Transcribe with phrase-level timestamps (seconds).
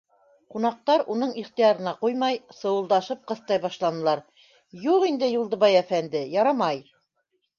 [0.53, 4.23] Ҡунаҡтар, уның ихтыярына ҡуймай, сыуылдашып ҡыҫтай башланылар:-
[4.93, 6.83] Юҡ инде, Юлдыбай әфәнде, ярамай!